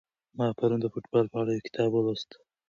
[0.37, 2.29] ما پرون د فوټبال په اړه یو کتاب ولوست.